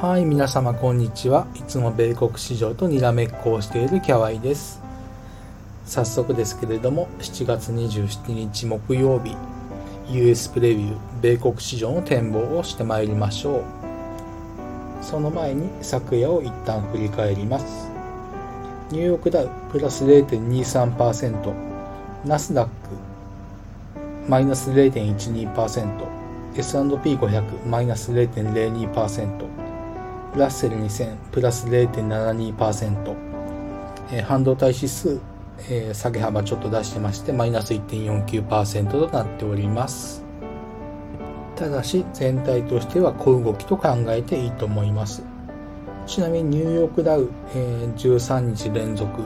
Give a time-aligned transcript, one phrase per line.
[0.00, 1.48] はい、皆様こんにちは。
[1.56, 4.80] いつも米国市場とにらめっこをしているキャワイです。
[5.86, 9.36] 早速ですけれども、7月27日木曜日、
[10.08, 13.62] US プレビュー、米国市場の展望をしてまいりましょう。
[15.02, 17.90] その前に昨夜を一旦振り返ります。
[18.92, 21.54] ニューヨークダウプラス0.23%、
[22.24, 22.70] ナスダック
[24.28, 26.06] マイナス0.12%、
[26.56, 29.67] S&P500 マイナス0.02%、
[30.38, 33.16] ラッセル2000プラス0.72%、
[34.12, 35.20] えー、半導体指数、
[35.68, 40.24] えー、下げ幅ちょっと出してましてマイナス1.49%となっております。
[41.56, 45.24] ただし全体としては小動きと考えていいと思います。
[46.06, 49.20] ちなみにニューヨークダウ、えー、13日連続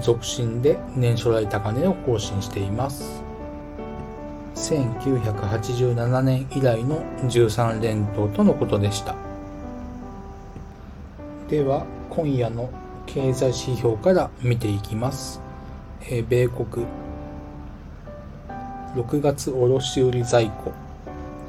[0.00, 3.22] 続伸で年初来高値を更新しています。
[4.56, 9.29] 1987年以来の13連投とのことでした。
[11.50, 12.70] では今夜の
[13.06, 15.40] 経済指標から見ていきます。
[16.02, 16.86] えー、米国。
[18.94, 20.72] 6月卸売在庫、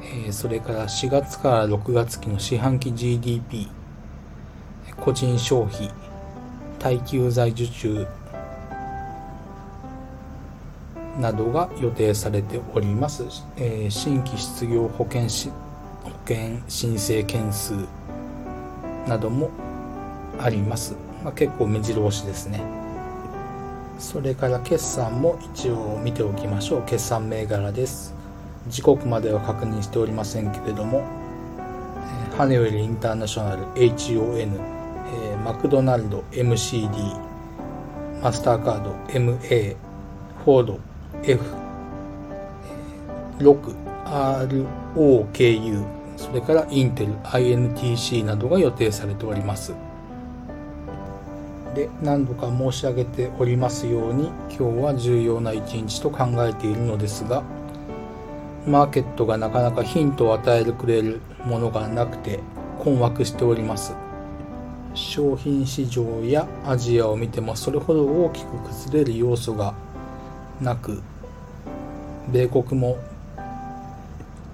[0.02, 3.68] えー、それから4月から6月期の四半期 GDP
[4.96, 5.88] 個人消費。
[6.80, 8.06] 耐久財受注。
[11.20, 13.22] などが予定されております、
[13.56, 15.50] えー、新規失業保険し
[16.02, 17.74] 保険申請件数。
[19.06, 19.48] なども
[20.38, 20.94] あります。
[21.22, 22.60] まあ、結構目白押しですね。
[23.98, 26.82] それから決算も一応見ておきましょう。
[26.82, 28.14] 決算銘柄です。
[28.68, 31.02] 時刻までは確認しておりませんけれども、
[32.36, 34.58] ハネウェルインターナショナル HON、
[35.32, 37.16] えマクドナルド MCD、
[38.22, 39.76] マスターカード MA、
[40.44, 40.80] フォード
[41.24, 41.44] F、
[43.38, 43.74] 6、
[44.96, 45.84] ROKU、
[46.16, 49.74] それからインテル INTC などが予定されております。
[51.74, 57.42] で何度か申し上げておりますように今日は重要な一日と考えているのですが
[58.66, 62.40] マーケットがなかなかヒントを与えてくれるものがなくて
[62.78, 63.94] 困惑しております。
[64.94, 69.74] 商品市場やアジアを見てもそれほど大きく崩れる要素が
[70.60, 71.02] なく
[72.28, 72.98] 米国も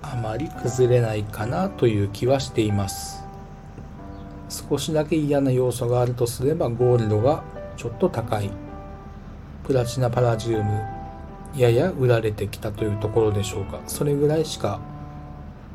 [0.00, 3.27] あまり崩れないかなという気はしています。
[4.48, 7.42] 少しだけ嫌な要素があるとすればゴールドが
[7.76, 8.50] ちょっと高い。
[9.64, 10.82] プラチナパラジウム
[11.54, 13.80] やや売られてきたというところでしょうか。
[13.86, 14.80] それぐらいしか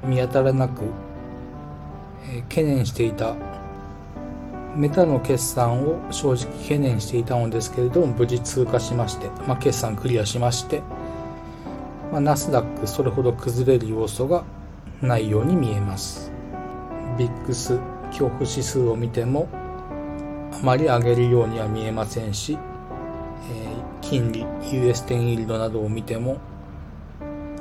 [0.03, 0.83] 見当たらなく、
[2.27, 3.35] えー、懸念していた
[4.75, 10.81] メタの決算を正直懸念していたのですけれども無事通過しまして、まあ、決算クリアしまして、
[12.11, 14.43] ま、ナスダックそれほど崩れる要素が
[15.01, 16.31] ないように見えます。
[17.17, 17.77] ビックス
[18.13, 19.49] 恐怖指数を見ても
[20.53, 22.57] あまり上げるようには見えませんし、え、
[24.01, 26.37] 金利 US10 イールドなどを見ても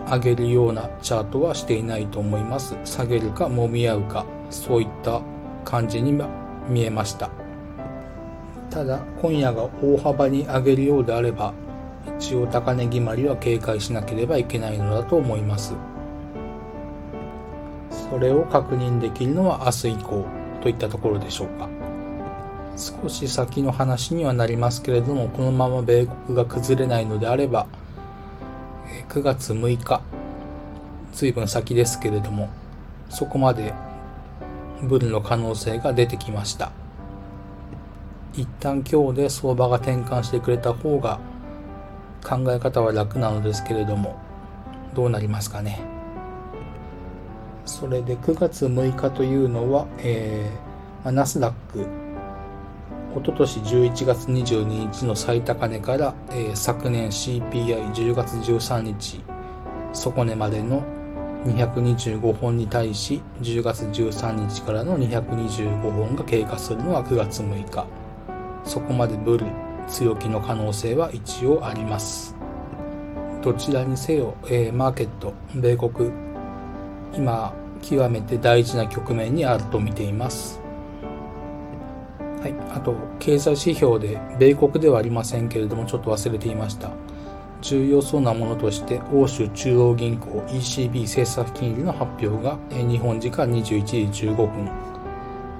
[0.07, 2.77] 上げるようなチャートはしていないと思います。
[2.85, 5.23] 下げるかもみ合うかそういった
[5.65, 6.13] 感じに
[6.69, 7.31] 見えました。
[8.69, 11.55] ただ今夜が大幅に上げるようであれば
[12.19, 15.75] 一応高値決まりは警戒しなければいけないのだと思います。
[18.11, 20.42] それを確認できるのは明日以降。
[20.63, 21.69] といったところでしょうか。
[22.77, 27.67] 少し先の話にはなりますけれどもこのまま米国が崩れないのであれば
[29.11, 30.01] 9月6日
[31.13, 32.49] 随分先ですけれども
[33.11, 33.75] そこまで
[34.83, 36.73] ブルの可能性が出てきました。
[38.35, 41.21] 一旦今日で相場が転換してくれた方が
[42.25, 44.17] 考え方は楽なのですけれども
[44.95, 46.02] どうなりますかね。
[47.65, 51.87] それで9月6日というのは、えー、ナスダック、
[53.15, 59.23] おととし11月22日の最高値から、えー、昨年 CPI10 月13日
[59.93, 60.83] 底値までの
[61.45, 67.87] 225本に対し10月13日からの225本が経過するのは9月6日。
[68.65, 69.47] そこまでブル
[69.89, 72.35] 強気の可能性は一応あります。
[73.43, 76.13] どちらにせよ、えー、マーケット米国
[77.15, 80.61] 今極めて大事な局面にあると見ています。
[82.41, 86.91] はい、あと経済指標で米国ではありませんけれどもちょっと忘れていました。
[87.61, 94.71] 重要そうなものとして欧州中央銀行 ECB 政策金利の発表が日本時間21時15分。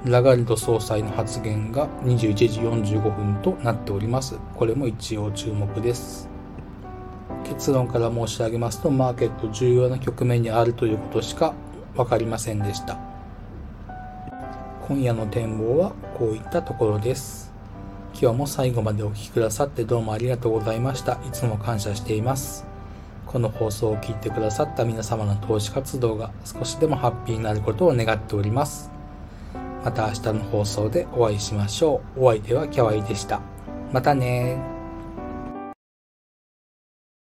[0.05, 4.37] ラガルド総裁の発言が21時45分となっております。
[4.57, 6.32] これも一応注目です。
[7.53, 11.53] 結論から申し上げますとマーケット重要な局面にあるということしか
[11.95, 12.99] 分かりませんでした
[14.89, 17.53] 今夜の展望はこういったところです。
[18.21, 21.13] 今日も最後までお聴きくださってどうもありがとうございました。
[21.27, 22.67] いつも感謝しています。
[23.27, 28.91] この放送を聞いてくださった皆様の投資活動が少しでもハッピーになることを願っております。
[29.85, 32.25] また明日の放送でお会いしましょう。
[32.25, 33.41] お相手はキャワイでした。
[33.93, 34.82] またね